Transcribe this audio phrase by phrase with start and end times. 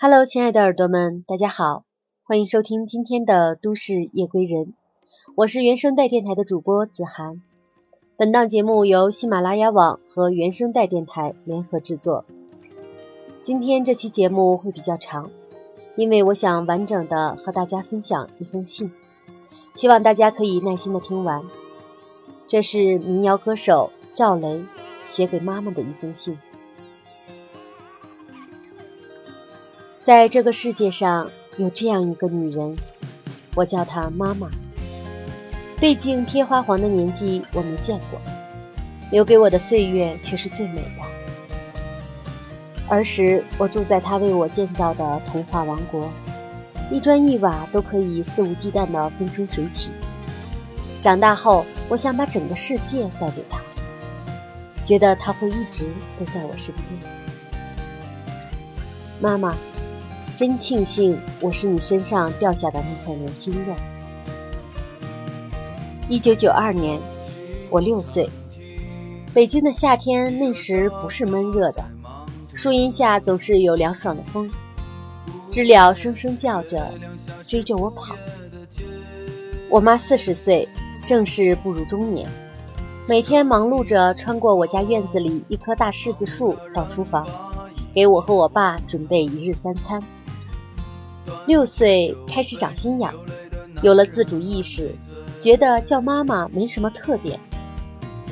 [0.00, 1.82] Hello，亲爱的耳朵们，大家好，
[2.22, 4.74] 欢迎收听今天的都市夜归人，
[5.34, 7.42] 我是原声带电台的主播子涵。
[8.16, 12.24] 本档节目由喜马拉雅网和原声带电台联合制作。
[13.42, 15.32] 今天这期节目会比较长，
[15.96, 18.92] 因为我想完整的和大家分享一封信，
[19.74, 21.42] 希望大家可以耐心的听完。
[22.46, 24.64] 这是民谣歌手赵雷
[25.02, 26.38] 写给妈妈的一封信。
[30.08, 32.78] 在这个世界上有这样一个女人，
[33.54, 34.48] 我叫她妈妈。
[35.78, 38.18] 对镜贴花黄的年纪我没见过，
[39.10, 41.02] 留给我的岁月却是最美的。
[42.88, 46.10] 儿时我住在她为我建造的童话王国，
[46.90, 49.92] 一砖一瓦都可以肆无忌惮的风生水起。
[51.02, 53.60] 长大后，我想把整个世界带给她，
[54.86, 56.98] 觉得她会一直都在我身边。
[59.20, 59.54] 妈妈。
[60.38, 63.74] 真庆幸我是你身上掉下的那块年轻肉。
[66.08, 67.00] 一九九二年，
[67.70, 68.30] 我六岁，
[69.34, 71.84] 北京的夏天那时不是闷热的，
[72.54, 74.48] 树荫下总是有凉爽的风，
[75.50, 76.88] 知了声声叫着，
[77.44, 78.14] 追着我跑。
[79.68, 80.68] 我妈四十岁，
[81.04, 82.30] 正是步入中年，
[83.08, 87.26] 每天忙碌着穿过我家院子里一棵大柿子树到厨房，
[87.92, 90.00] 给我和我爸准备一日三餐。
[91.46, 93.12] 六岁开始长心眼，
[93.82, 94.94] 有了自主意识，
[95.40, 97.40] 觉得叫妈妈没什么特点，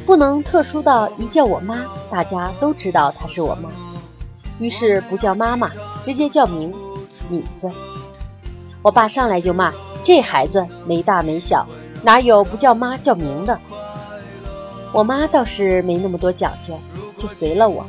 [0.05, 3.71] 不能特殊到一叫我妈，大家都知道她是我妈。
[4.59, 5.71] 于是不叫妈妈，
[6.03, 6.73] 直接叫名
[7.29, 7.71] 敏子。
[8.83, 11.67] 我爸上来就骂这孩子没大没小，
[12.03, 13.61] 哪有不叫妈叫名的？
[14.93, 16.79] 我妈倒是没那么多讲究，
[17.17, 17.85] 就随了我。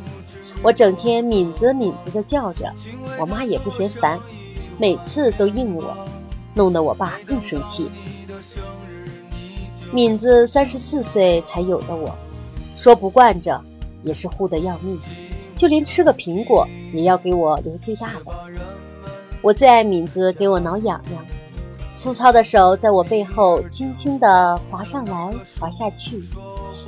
[0.63, 2.73] 我整天敏子敏子的叫着，
[3.19, 4.19] 我妈也不嫌烦。
[4.77, 5.95] 每次都应我，
[6.53, 7.89] 弄得我爸更生气。
[9.91, 12.15] 敏子三十四岁才有的我，
[12.75, 13.61] 说不惯着，
[14.03, 14.99] 也是护得要命，
[15.55, 18.31] 就连吃个苹果也要给我留最大的。
[19.41, 21.25] 我最爱敏子给我挠痒痒，
[21.95, 26.21] 粗糙的手在我背后轻轻地滑上来滑下去。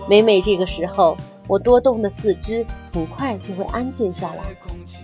[0.09, 1.15] 每每这个时候，
[1.47, 4.43] 我多动的四肢很快就会安静下来，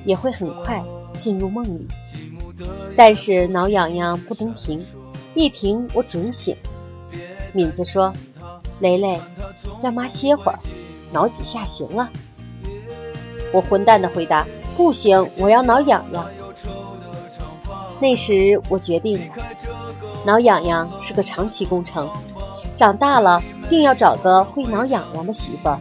[0.05, 0.83] 也会很快
[1.17, 1.87] 进入梦里。
[2.95, 4.85] 但是挠痒痒不能停，
[5.33, 6.55] 一停我准醒。
[7.53, 8.13] 敏子说
[8.79, 9.19] ：“雷雷，
[9.81, 10.59] 让妈歇会儿，
[11.11, 12.09] 挠几下行了。”
[13.53, 14.45] 我混蛋的回答
[14.75, 16.25] ：“不行，我要挠痒痒。”
[17.99, 19.35] 那时我决定了，
[20.25, 22.09] 挠痒痒是个长期工程，
[22.75, 25.79] 长大了定要找个会挠痒痒的媳妇儿。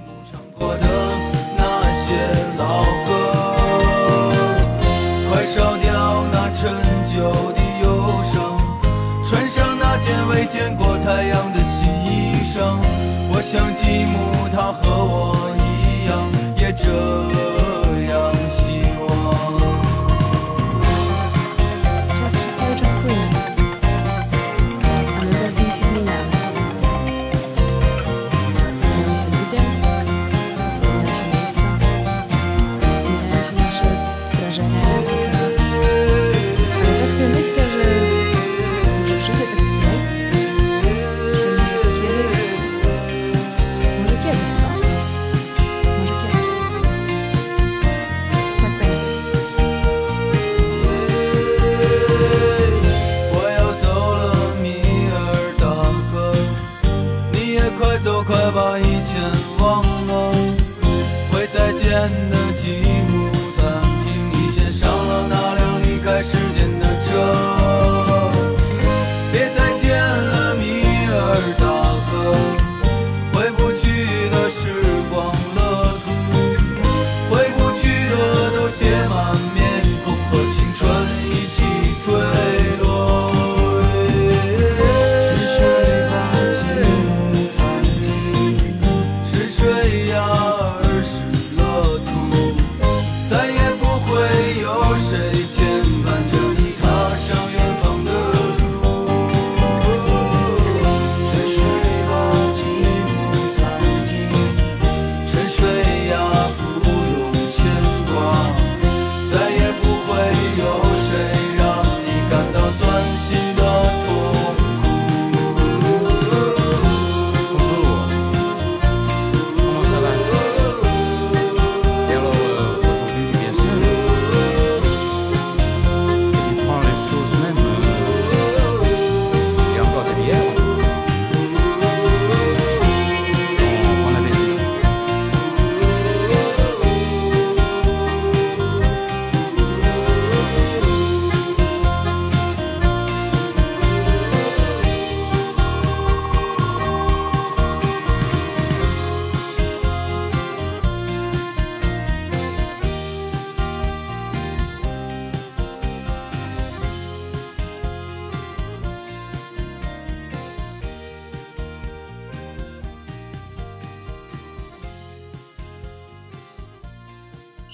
[7.24, 8.60] 有的忧伤，
[9.24, 12.76] 穿上那件未见过太阳的新衣裳，
[13.32, 16.12] 我想吉姆他和我一样
[16.58, 17.33] 也这样。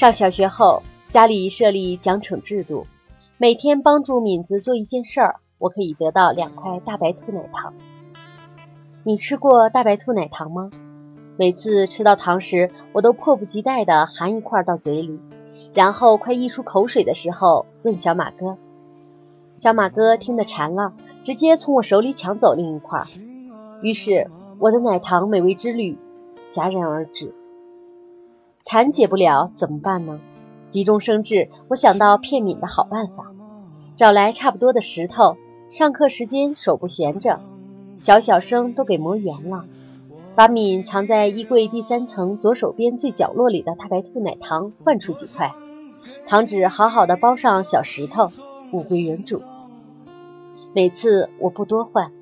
[0.00, 2.87] 上小学后，家里设立奖惩制度，
[3.37, 7.75] 每天帮助敏子做一件事儿，我可以得到两块大白兔奶糖。
[9.05, 10.70] 你吃过大白兔奶糖吗？
[11.37, 15.20] 每次吃到糖时，我都迫不及待地含一块到嘴里，
[15.75, 18.56] 然后快溢出口水的时候，问小马哥。
[19.58, 23.05] 小马哥听得馋了，直接从我手里抢走另一块，
[23.82, 24.31] 于是
[24.61, 25.99] 我的奶糖美味之旅
[26.50, 27.35] 戛然而止。
[28.62, 30.21] 馋解不了怎么办呢？
[30.69, 33.33] 急中生智，我想到骗敏的好办法，
[33.97, 35.37] 找来差不多的石头，
[35.69, 37.41] 上课时间手不闲着，
[37.97, 39.65] 小小声都给磨圆了。
[40.37, 45.53] 把敏藏在衣柜第三层左手边最角落里的大白兔奶糖换出几块，
[46.27, 48.31] 糖纸好好的包上小石头，
[48.73, 49.43] 物归原主。
[50.73, 52.12] 每次我不多换，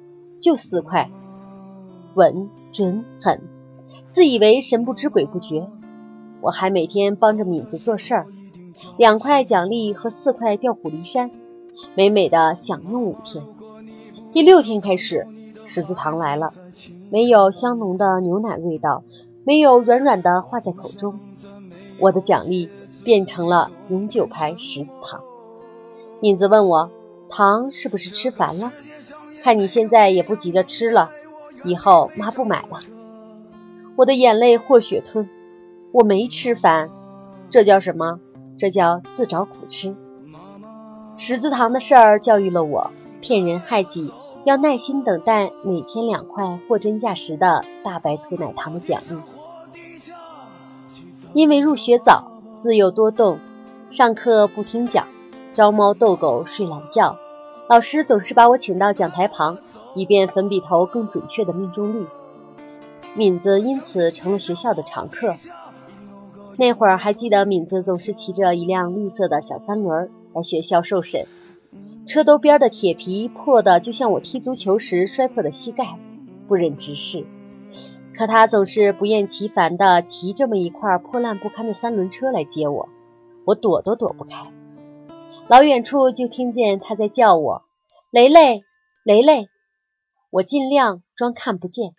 [0.40, 1.10] 就四块，
[2.14, 3.42] 稳准狠，
[4.08, 5.68] 自以为神不知鬼不觉。
[6.40, 8.26] 我还每天帮着敏子做事儿，
[8.96, 11.30] 两块奖励和四块调虎离山，
[11.94, 13.44] 美美的享用五天。
[14.32, 15.26] 第六天开始，
[15.64, 16.52] 十字糖来了。
[17.10, 19.02] 没有香浓的牛奶味道，
[19.44, 21.18] 没有软软的化在口中，
[21.98, 22.68] 我的奖励
[23.02, 25.22] 变成了永久牌十字糖。
[26.20, 26.90] 敏子问我，
[27.28, 28.72] 糖是不是吃烦了？
[29.42, 31.10] 看你现在也不急着吃了，
[31.64, 32.80] 以后妈不买了。
[33.96, 35.28] 我的眼泪或血吞，
[35.90, 36.90] 我没吃饭，
[37.48, 38.20] 这叫什么？
[38.58, 39.96] 这叫自找苦吃。
[41.16, 42.90] 十字糖的事儿教育了我，
[43.20, 44.12] 骗人害己。
[44.44, 49.18] 要耐心等待每天两块货真价实的大白兔奶糖的奖励。
[51.34, 53.38] 因为入学早，自幼多动，
[53.90, 55.06] 上课不听讲，
[55.52, 57.16] 招猫逗狗睡懒觉，
[57.68, 59.58] 老师总是把我请到讲台旁，
[59.94, 62.06] 以便粉笔头更准确的命中率。
[63.14, 65.34] 敏子因此成了学校的常客。
[66.58, 71.28] 那会儿还记得，敏子总是骑着一辆绿色的小三轮来学校受审。
[72.04, 75.96] 车兜边的铁皮破的就像我踢足球时摔破的膝盖，
[76.48, 77.24] 不忍直视。
[78.12, 82.88] 可他总是不厌其烦地骑这么一块破烂不堪的三轮车来接我，
[83.44, 84.52] 我躲都躲不开。
[85.46, 87.62] 老远处就听见他在叫我
[88.10, 88.64] ：“雷雷，
[89.04, 89.46] 雷雷。”
[90.30, 91.92] 我尽量装看不见。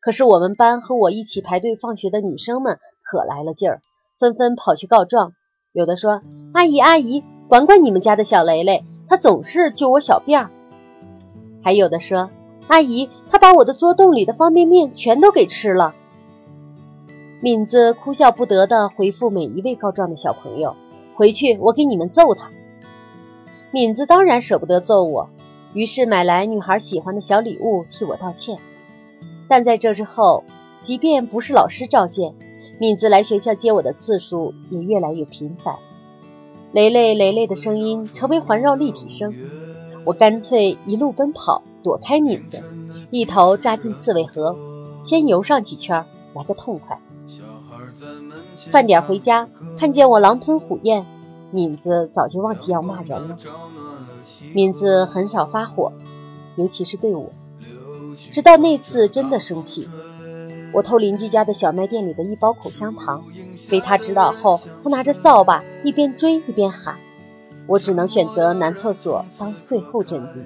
[0.00, 2.78] 可是我们班和我一起排队放学的女生们
[3.14, 3.80] 可来了劲儿，
[4.18, 5.34] 纷纷跑去告状。
[5.72, 6.22] 有的说
[6.52, 10.50] ：“阿姨，阿姨。”管管你们家的小雷雷，他总是揪我小辫儿。
[11.62, 12.30] 还有的说
[12.66, 15.94] ：“阿姨，他把我的桌洞里的方便面全都给吃了。”
[17.40, 20.74] 敏子哭笑不得地回复每一位告状的小朋友
[21.14, 22.50] ：“回去我给你们揍他。”
[23.70, 25.28] 敏子当然舍不得揍我，
[25.74, 28.58] 于是买来女孩喜欢的小礼物替我道歉。
[29.48, 30.44] 但在这之后，
[30.80, 32.34] 即便不是老师召见，
[32.84, 35.76] 敏子来学校接我的次数也越来越频繁。
[36.70, 39.34] 雷雷雷雷的声音成为环绕立体声，
[40.04, 42.62] 我干脆一路奔跑，躲开敏子，
[43.08, 44.54] 一头扎进刺猬河，
[45.02, 47.00] 先游上几圈，来个痛快。
[48.68, 49.48] 饭点回家，
[49.78, 51.06] 看见我狼吞虎咽，
[51.52, 53.38] 敏子早就忘记要骂人了。
[54.52, 55.94] 敏子很少发火，
[56.56, 57.30] 尤其是对我，
[58.30, 59.88] 直到那次真的生气。
[60.74, 63.24] 我偷邻居家的小卖店里的一包口香糖，
[63.70, 66.98] 被他知道后，他拿着扫把一边追一边喊，
[67.68, 70.44] 我只能选择男厕所当最后阵地。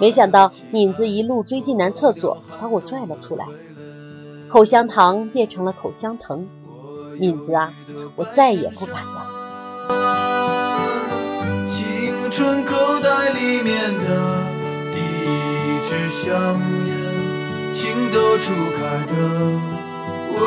[0.00, 3.44] 没想到敏子一路追进男厕所，把我拽了出来，
[4.48, 6.46] 口香糖变成了口香糖。
[7.18, 7.72] 敏子啊，
[8.16, 9.26] 我再也不敢了。
[11.66, 14.42] 青春口袋里面的
[14.92, 17.03] 第一支香烟。
[17.74, 18.78] 情窦初开
[19.10, 19.12] 的
[20.30, 20.38] 我，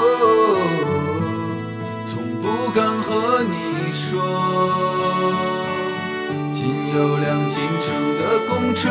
[2.05, 3.53] 从不敢和你
[3.91, 4.07] 说。
[6.53, 6.57] 仅
[6.95, 7.85] 有辆进城
[8.17, 8.81] 的公车，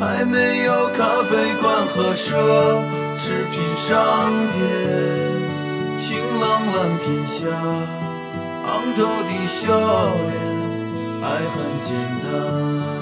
[0.00, 2.34] 还没有咖啡馆和奢
[3.16, 3.88] 侈品商
[4.50, 4.58] 店。
[5.96, 6.42] 晴朗
[6.74, 7.46] 蓝天下，
[8.66, 9.62] 昂头的笑
[10.26, 10.34] 脸，
[11.22, 13.01] 爱很简单。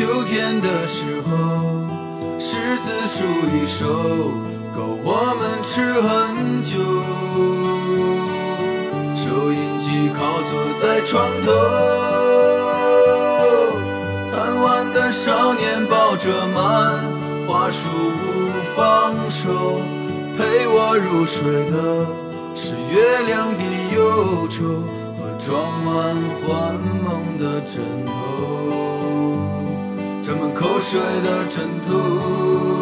[0.00, 1.84] 秋天的时候，
[2.38, 3.84] 柿子树一熟，
[4.74, 6.72] 够我们吃很久。
[9.14, 11.52] 收音机靠坐在床头，
[14.32, 17.04] 贪玩的少年抱着满
[17.46, 17.86] 花束
[18.22, 18.24] 不
[18.74, 19.82] 放手，
[20.38, 22.06] 陪我入睡的
[22.56, 23.62] 是月亮的
[23.94, 24.64] 忧愁
[25.18, 26.72] 和装满幻
[27.04, 28.10] 梦的枕头，
[30.30, 32.79] 沾满口水的枕头。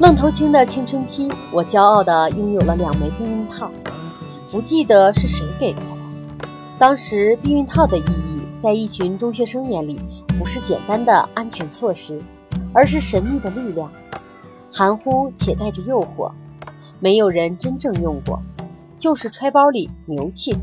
[0.00, 3.70] 愣头青的青春期，我骄傲地拥有了两枚避孕套，
[4.50, 5.82] 不记得是谁给的。
[6.78, 10.00] 当时避孕套的意义，在一群中学生眼里，
[10.38, 12.22] 不是简单的安全措施，
[12.72, 13.92] 而是神秘的力量，
[14.72, 16.32] 含糊且带着诱惑。
[16.98, 18.40] 没有人真正用过，
[18.96, 20.56] 就是揣包里牛气。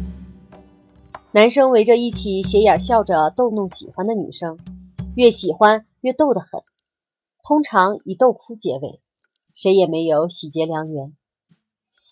[1.30, 4.58] 男生围着一起斜眼笑着逗弄喜欢的女生，
[5.14, 6.64] 越喜欢越逗得很，
[7.48, 9.00] 通常以逗哭结尾。
[9.58, 11.14] 谁也没有喜结良缘。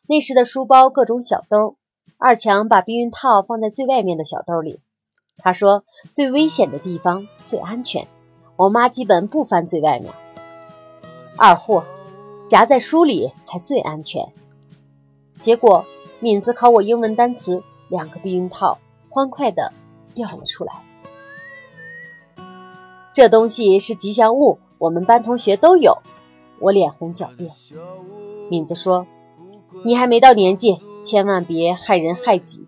[0.07, 1.75] 那时的书包各种小兜，
[2.17, 4.79] 二强把避孕套放在最外面的小兜里。
[5.37, 8.07] 他说最危险的地方最安全，
[8.55, 10.11] 我妈基本不翻最外面。
[11.37, 11.85] 二货
[12.49, 14.33] 夹在书里才最安全。
[15.39, 15.85] 结果
[16.19, 18.79] 敏子考我英文单词，两个避孕套
[19.11, 19.71] 欢快的
[20.15, 20.81] 掉了出来。
[23.13, 25.99] 这东西是吉祥物，我们班同学都有。
[26.59, 27.51] 我脸红狡辩，
[28.49, 29.07] 敏子说
[29.85, 32.67] ：“你还没到年纪，千万别害人害己。”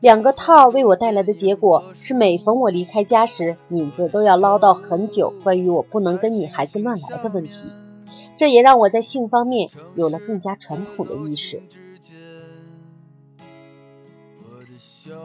[0.00, 7.66] 两个套为我带来的结果是，每逢我离开家时，敏子都要唠叨很久关于我不能跟女孩子乱来的问题。
[8.36, 11.62] 这也让我在性方面有了更加传统的意识。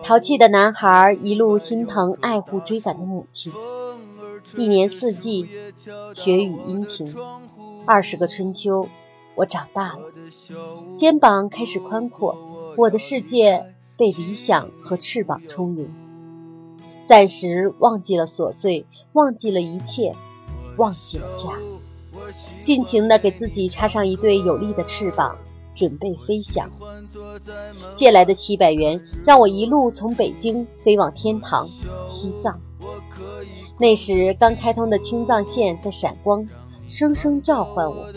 [0.04, 3.52] 淘气的男孩一路心疼爱护追赶的母亲。
[4.58, 5.48] 一年四季，
[6.14, 7.16] 雪雨阴晴，
[7.86, 8.88] 二十个春秋，
[9.36, 10.00] 我长大了，
[10.96, 15.90] 肩膀开始宽阔，我的世界被理想和翅膀充盈，
[17.06, 20.16] 暂时忘记了琐碎，忘记了一切，
[20.78, 21.60] 忘记了家，
[22.62, 25.38] 尽情的给自己插上一对有力的翅膀，
[25.74, 26.70] 准备飞翔。
[27.94, 31.68] 借来的七百元，让我一路从北京飞往天堂——
[32.08, 32.60] 西藏。
[33.82, 36.48] 那时刚开通的青藏线在闪光，
[36.88, 38.10] 声声召唤我。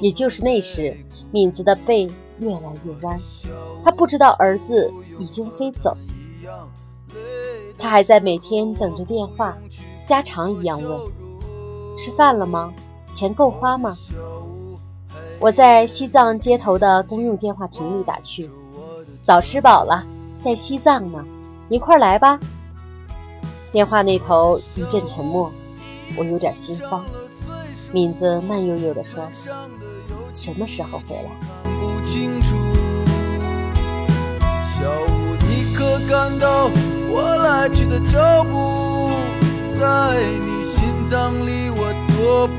[0.00, 0.98] 也就是那时，
[1.30, 3.18] 敏子的背越来越弯，
[3.82, 5.96] 他不知道儿子已经飞走。
[7.78, 9.56] 他还在每天等着电话，
[10.04, 11.00] 家常一样问
[11.96, 12.74] ：“吃饭了吗？
[13.12, 13.96] 钱够花吗？”
[15.40, 18.50] 我在西藏街头的公用电话亭里打去
[19.24, 20.04] ：“早吃饱了，
[20.42, 21.24] 在西藏呢，
[21.70, 22.38] 一块来吧。”
[23.76, 25.52] 电话那头一阵沉默，
[26.16, 27.04] 我有点心慌。
[27.92, 29.30] 敏子慢悠悠地说
[30.32, 31.28] ：“什么时候回来？”
[34.64, 36.70] 小屋，你可感到
[37.10, 39.10] 我来去的脚步？
[39.78, 42.54] 在你心脏里，我多不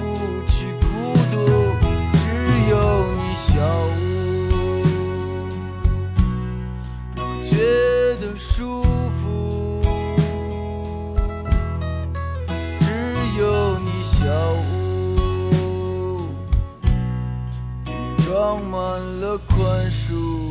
[0.46, 0.86] 去孤
[1.32, 1.36] 独。
[2.14, 2.30] 只
[2.70, 2.78] 有
[3.18, 3.58] 你，小
[3.90, 4.06] 屋，
[7.16, 7.52] 让我觉
[8.22, 8.84] 得舒
[18.38, 18.80] 装满
[19.20, 20.47] 了宽恕。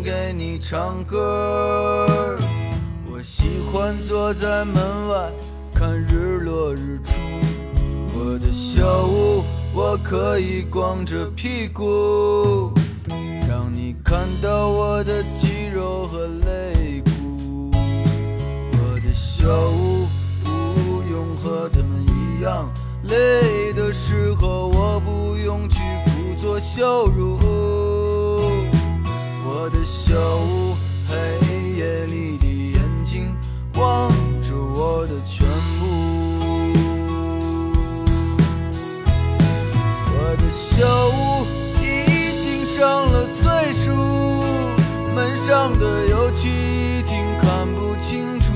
[0.00, 2.38] 给你唱歌。
[3.10, 5.32] 我喜欢坐在门外
[5.74, 7.12] 看日落日出。
[8.14, 9.42] 我的小屋，
[9.74, 12.72] 我可以光着屁股，
[13.48, 17.70] 让你看到我的肌肉和肋骨。
[17.74, 20.06] 我的小屋
[20.44, 22.72] 不用和他们一样，
[23.04, 28.01] 累的时候我不用去故作笑容。
[30.12, 30.76] 小屋，
[31.08, 31.14] 黑
[31.74, 32.44] 夜里的
[32.74, 33.34] 眼睛
[33.76, 34.10] 望
[34.42, 35.48] 着我的全
[35.80, 35.86] 部。
[40.12, 41.46] 我的小屋
[41.80, 43.90] 已经上了岁数，
[45.14, 48.52] 门上的油漆已经看不清楚。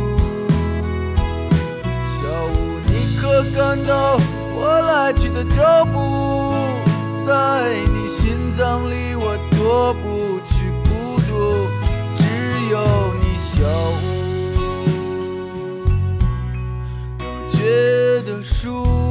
[2.21, 4.21] 小屋，你可感到
[4.55, 6.53] 我来去的脚步？
[7.27, 7.33] 在
[7.95, 10.36] 你心脏里，我踱步
[17.51, 19.06] 觉得舒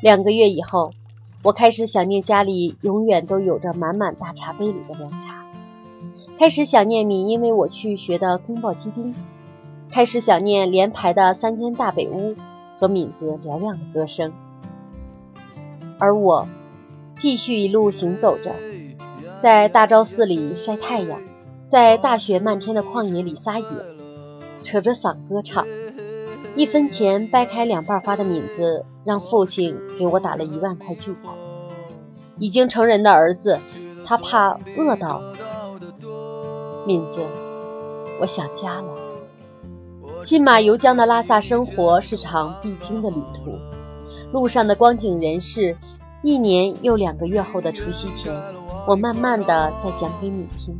[0.00, 0.92] 两个月以后，
[1.42, 5.44] 我开始想念家里永远都有着满满大茶杯里的凉茶，
[6.38, 9.14] 开始想念敏因为我去学的宫爆鸡丁，
[9.90, 12.34] 开始想念连排的三间大北屋
[12.78, 14.32] 和敏子嘹亮的歌声，
[15.98, 16.48] 而我
[17.14, 18.54] 继续一路行走着，
[19.38, 21.20] 在大昭寺里晒太阳，
[21.68, 23.66] 在大雪漫天的旷野里撒野，
[24.62, 25.66] 扯着嗓歌唱。
[26.56, 31.34] 一分钱掰开两半花的敏子，让父亲给我打了一万块巨款。
[32.38, 33.60] 已经成人的儿子，
[34.04, 35.22] 他怕饿到。
[36.86, 37.20] 敏子，
[38.20, 38.96] 我想家了。
[40.22, 43.58] 信马由缰的拉萨生活是场必经的旅途，
[44.32, 45.76] 路上的光景人事，
[46.22, 48.34] 一年又两个月后的除夕前，
[48.86, 50.78] 我慢慢的在讲给你听。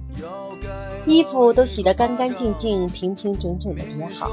[1.07, 4.29] 衣服都洗得干干净净、平平整整的叠好。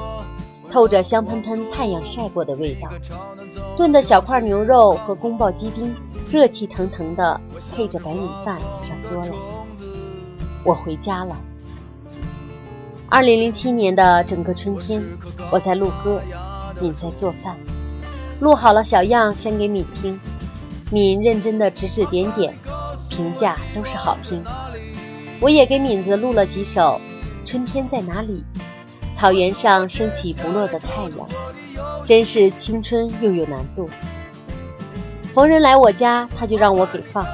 [0.69, 2.89] 透着香喷喷太阳晒过的味道，
[3.75, 5.95] 炖的小块牛肉和宫爆鸡丁，
[6.29, 7.39] 热气腾腾的
[7.73, 9.33] 配着白米饭上桌了。
[10.63, 11.35] 我回家了。
[13.09, 15.01] 二零零七年的整个春天，
[15.49, 16.21] 我在录歌，
[16.81, 17.55] 敏在做饭，
[18.41, 20.19] 录好了小样先给敏听，
[20.91, 22.53] 敏认真的指指点点，
[23.09, 24.43] 评价都是好听。
[25.39, 26.99] 我也给敏子录了几首
[27.49, 28.43] 《春天在哪里》。
[29.17, 31.27] 草原上升起不落的太阳，
[32.05, 33.89] 真是青春又有难度。
[35.33, 37.25] 逢人来我家，他就让我给放，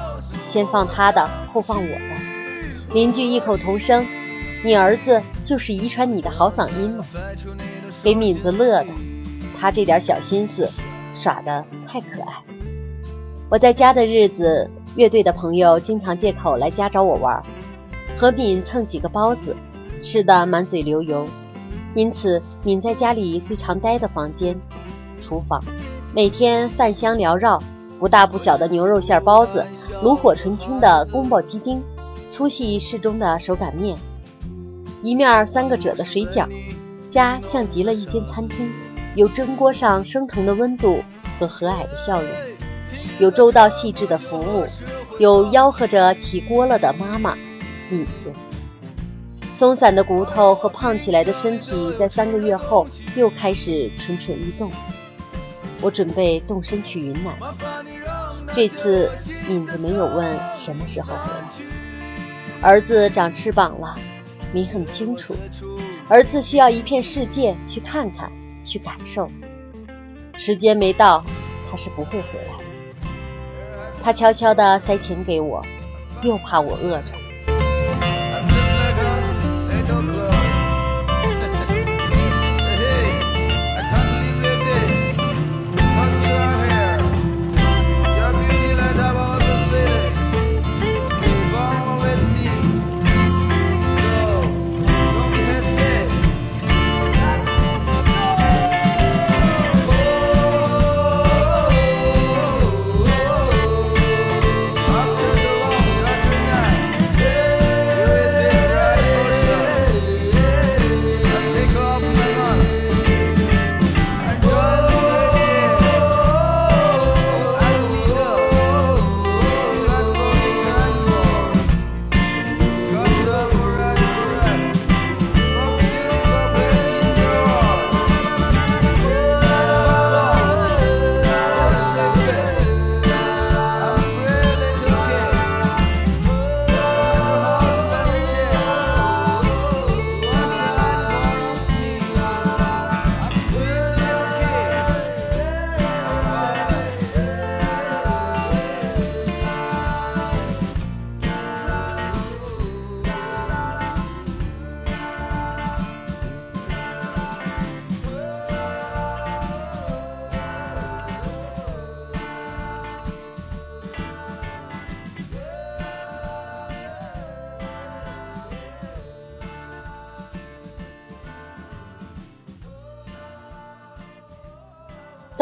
[0.46, 2.94] 先放他的，后放我的。
[2.94, 4.06] 邻居异口同声
[4.64, 7.04] ：“你儿子就是遗传你的好嗓音呢。”
[8.02, 8.86] 给敏子乐的，
[9.60, 10.70] 他这点小心思
[11.12, 12.42] 耍的太可爱。
[13.50, 17.42] 我在家的日子，乐队的朋友经常借口来家找我玩，
[18.16, 19.54] 和敏蹭几个包子，
[20.00, 21.28] 吃的满嘴流油。
[21.94, 24.60] 因此，敏在家里最常待的房间，
[25.20, 25.62] 厨房，
[26.12, 27.62] 每天饭香缭绕，
[28.00, 29.64] 不大不小的牛肉馅包子，
[30.02, 31.82] 炉火纯青的宫保鸡丁，
[32.28, 33.96] 粗细适中的手擀面，
[35.02, 36.48] 一面三个褶的水饺，
[37.08, 38.70] 家像极了一间餐厅，
[39.14, 40.98] 有蒸锅上升腾的温度
[41.38, 42.30] 和和蔼的笑容，
[43.20, 44.66] 有周到细致的服务，
[45.18, 47.36] 有吆喝着起锅了的妈妈，
[47.88, 48.32] 敏子。
[49.64, 54.70] 松散的骨头和胖起来的身体，在三个月后又开始蠢蠢欲动。
[55.80, 57.34] 我准备动身去云南。
[58.52, 59.10] 这次
[59.48, 61.48] 敏子没有问什么时候回来。
[62.60, 63.98] 儿子长翅膀了，
[64.52, 65.34] 敏很清楚，
[66.10, 68.30] 儿子需要一片世界去看看，
[68.64, 69.30] 去感受。
[70.36, 71.24] 时间没到，
[71.70, 73.08] 他是不会回来的。
[74.02, 75.64] 他悄悄地塞钱给我，
[76.22, 77.23] 又怕我饿着。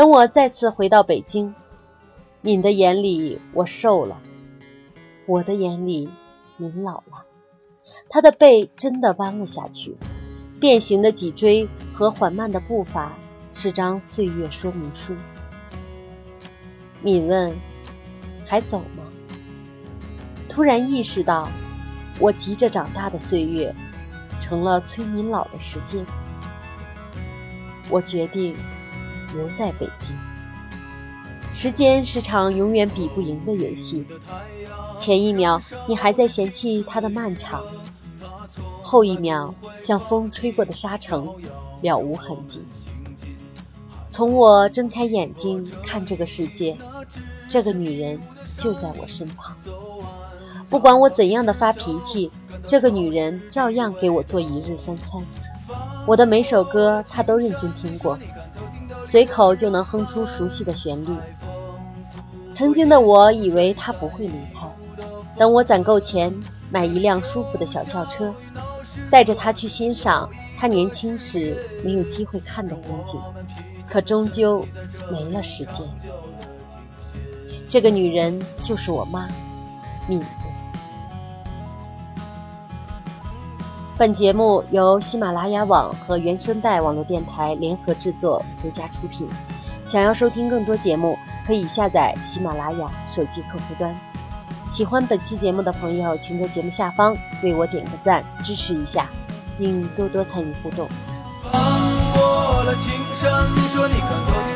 [0.03, 1.55] 等我再次回到北京，
[2.41, 4.21] 敏的眼里我瘦了，
[5.27, 6.11] 我的眼里
[6.57, 7.25] 敏老了。
[8.09, 9.97] 他的背真的弯了下去，
[10.59, 13.17] 变形的脊椎和缓慢的步伐
[13.53, 15.15] 是张岁月说明书。
[17.01, 17.55] 敏问
[18.45, 19.05] ：“还走吗？”
[20.51, 21.49] 突然意识到，
[22.19, 23.73] 我急着长大的岁月，
[24.41, 26.05] 成了催敏老的时间。
[27.89, 28.57] 我决定。
[29.35, 30.17] 留在北京，
[31.53, 34.07] 时间是场永远比不赢的游戏。
[34.99, 37.63] 前一秒你还在嫌弃它的漫长，
[38.83, 41.27] 后一秒像风吹过的沙尘，
[41.81, 42.63] 了无痕迹。
[44.09, 46.77] 从我睁开眼睛看这个世界，
[47.49, 48.21] 这个女人
[48.59, 49.57] 就在我身旁。
[50.69, 52.31] 不管我怎样的发脾气，
[52.67, 55.23] 这个女人照样给我做一日三餐。
[56.07, 58.19] 我的每首歌她都认真听过。
[59.05, 61.09] 随口就能哼出熟悉的旋律。
[62.53, 64.67] 曾经的我以为他不会离开，
[65.39, 66.35] 等我攒够钱
[66.71, 68.35] 买一辆舒服的小轿车，
[69.11, 73.21] 带着他去欣赏他年轻时没有机会看的风景。
[73.89, 74.65] 可终究
[75.11, 75.87] 没了时间。
[77.69, 79.29] 这个女人就是我妈，
[80.09, 80.23] 敏。
[83.99, 89.29] 本节目由喜马拉雅网和原声带网络电台联合制作、独家出品。
[89.87, 93.95] 想要收听更多节目，可以下载喜马拉雅手机客户端。
[94.69, 99.07] 喜欢本期节目的朋友，请在节目下方为我点个赞，支持一下，
[99.59, 100.89] 并多多参与互动。
[103.15, 104.52] 是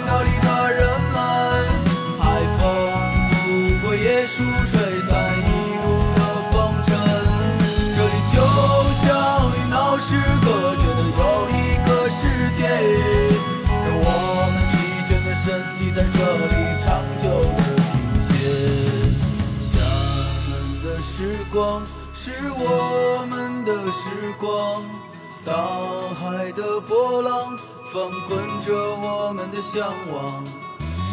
[27.96, 30.44] 浪翻滚着我们的向往。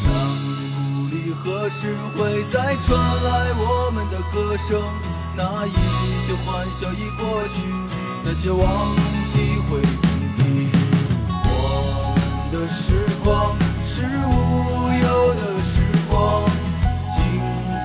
[0.04, 0.12] 山
[0.76, 4.82] 谷里何时会再传来我们的歌声？
[5.34, 5.72] 那一
[6.26, 7.72] 些欢笑已过去，
[8.22, 8.94] 那些往
[9.26, 10.44] 昔会铭记。
[11.46, 12.14] 我
[12.52, 13.56] 们的时光
[13.88, 16.44] 是无忧的时光，
[17.08, 17.16] 精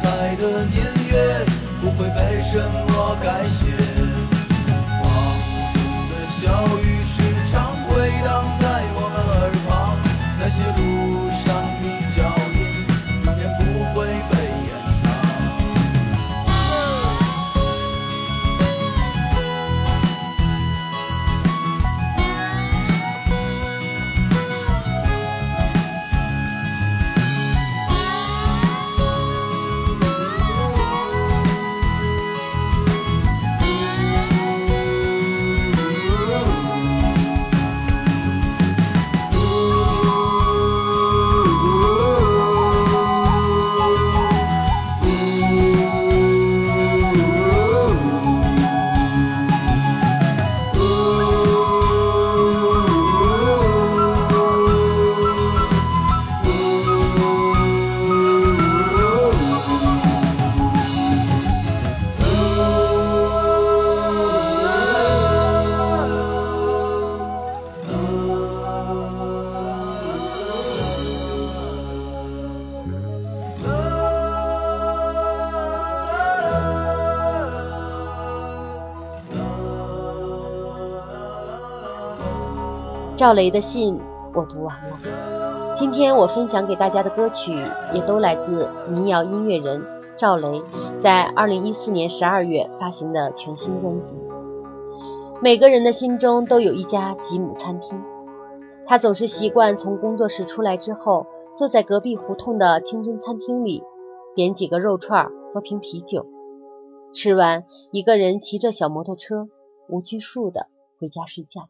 [0.02, 0.76] 彩的年
[1.08, 1.46] 月
[1.80, 2.58] 不会被什
[2.88, 3.87] 么改写。
[83.18, 83.98] 赵雷的信
[84.32, 85.74] 我读完了。
[85.74, 87.52] 今天我分享给大家的歌曲
[87.92, 89.84] 也都来自民谣音乐人
[90.16, 90.62] 赵雷
[91.00, 94.16] 在二零一四年十二月发行的全新专辑。
[95.42, 98.00] 每个人的心中都有一家吉姆餐厅，
[98.86, 101.26] 他总是习惯从工作室出来之后，
[101.56, 103.82] 坐在隔壁胡同的清真餐厅里，
[104.36, 106.24] 点几个肉串，喝瓶啤酒，
[107.12, 109.48] 吃完一个人骑着小摩托车，
[109.88, 110.68] 无拘束的
[111.00, 111.68] 回家睡觉。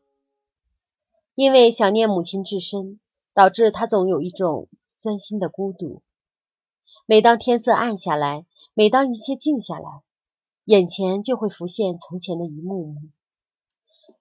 [1.41, 2.99] 因为想念母亲至深，
[3.33, 6.03] 导致他总有一种钻心的孤独。
[7.07, 10.03] 每当天色暗下来，每当一切静下来，
[10.65, 13.03] 眼前就会浮现从前的一幕幕。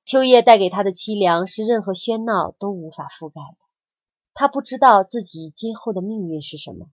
[0.04, 3.58] 秋叶带给他的凄凉是任何喧闹都无法覆盖的。
[4.36, 6.86] 他不知道自己今后的命运是什么，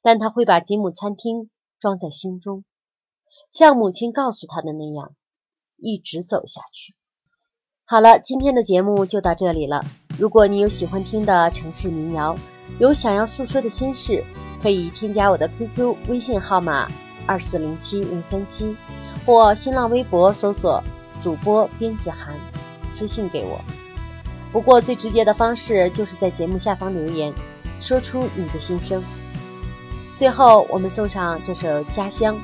[0.00, 2.64] 但他会把吉姆餐厅装在心中，
[3.50, 5.14] 像母亲告诉他的那样，
[5.76, 6.94] 一直走下去。
[7.90, 9.84] 好了，今天的节目就到这里了。
[10.16, 12.36] 如果你有喜欢听的城市民谣，
[12.78, 14.22] 有想要诉说的心事，
[14.62, 16.86] 可以添加我的 QQ 微信号码
[17.26, 18.76] 二四零七零三七，
[19.26, 20.80] 或新浪微博搜索。
[21.20, 22.36] 主播边子涵
[22.90, 23.60] 私信给我，
[24.52, 27.34] 不过最直接的方式就是在节目下方留言，
[27.80, 29.02] 说出你的心声。
[30.14, 32.36] 最后，我们送上这首《家乡》，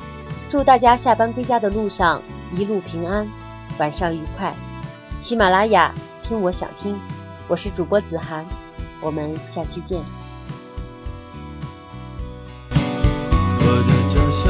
[0.48, 2.20] 祝大家下班归家的路上
[2.56, 3.30] 一路平安，
[3.78, 4.52] 晚上愉快。
[5.18, 6.94] 喜马拉雅听我想听，
[7.48, 8.44] 我是主播子涵，
[9.00, 9.98] 我们下期见。
[12.70, 14.46] 我的家乡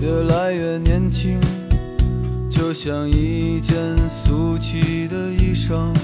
[0.00, 1.40] 越来越年轻。
[2.50, 5.94] 就像一件俗气的衣裳，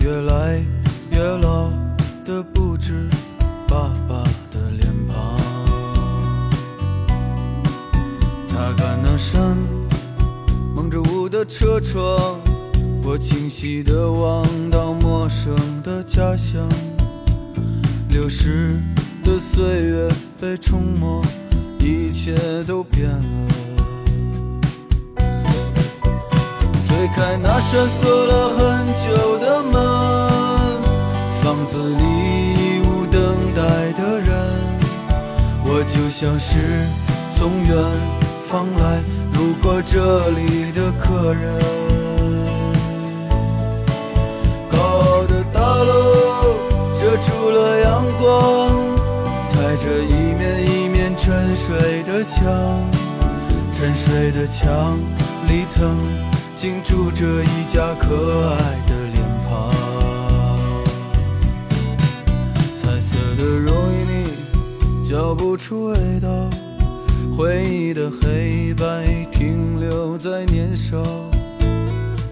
[0.00, 0.62] 越来
[1.10, 1.70] 越老
[11.46, 12.40] 车窗，
[13.02, 16.66] 我清晰地望到陌生的家乡。
[18.08, 18.80] 流逝
[19.22, 20.08] 的岁月
[20.40, 21.22] 被冲没，
[21.78, 22.34] 一切
[22.66, 23.20] 都变了。
[26.86, 29.72] 推开那扇锁了很久的门，
[31.42, 32.02] 房子里
[32.54, 33.20] 已无等
[33.54, 34.32] 待的人，
[35.64, 36.86] 我就像是
[37.36, 37.76] 从远
[38.48, 39.02] 方来
[39.64, 41.58] 过这里的客人。
[44.70, 46.54] 高傲的大楼
[47.00, 48.76] 遮住了阳光，
[49.46, 52.44] 踩着一面一面沉睡的墙，
[53.72, 54.98] 沉睡的墙
[55.48, 55.96] 里曾。
[56.56, 59.70] 经住着一家可爱的脸庞，
[62.74, 66.28] 彩色的容易腻，嚼不出味道。
[67.36, 71.02] 回忆的黑白停留在年少，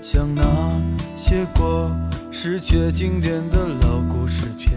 [0.00, 0.42] 像那
[1.16, 1.90] 些过
[2.30, 4.72] 时却经典的老故事片。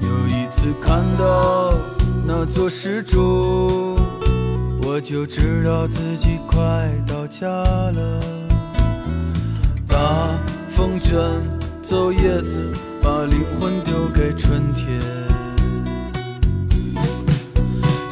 [0.00, 1.74] 有一次看到
[2.26, 3.98] 那座时钟。
[4.82, 6.58] 我就知道自己快
[7.06, 8.20] 到家了。
[9.86, 10.28] 大
[10.68, 11.14] 风卷
[11.80, 15.29] 走叶子，把灵魂丢给春天。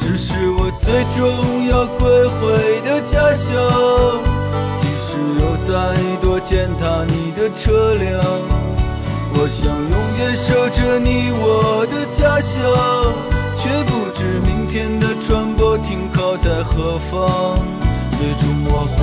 [0.09, 3.53] 这是我最终要归回的家乡。
[4.81, 8.19] 即使有再多践踏你的车辆，
[9.35, 12.59] 我想永远守着你我的家乡，
[13.55, 16.35] 却不知明天的船舶停靠。
[16.35, 17.59] 在何方？
[18.17, 18.97] 最终我会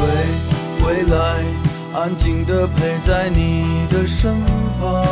[0.82, 1.44] 回来，
[1.94, 4.34] 安静地陪在你的身
[4.80, 5.04] 旁。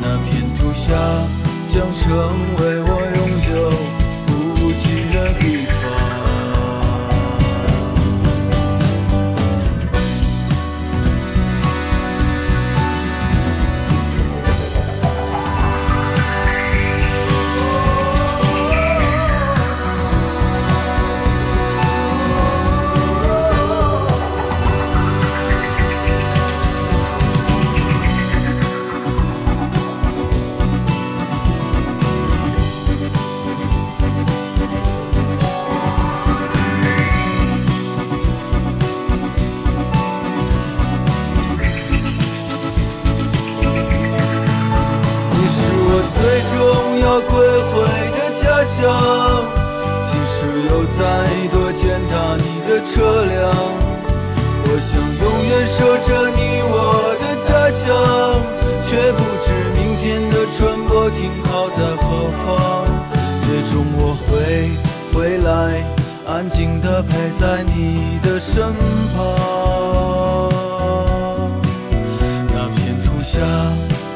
[0.00, 0.94] 那片土下
[1.74, 2.08] 将成
[2.54, 3.50] 为我永久
[4.26, 5.53] 不弃的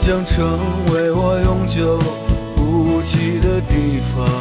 [0.08, 0.58] 将成
[0.90, 1.98] 为我永久
[2.56, 4.37] 不弃的地方。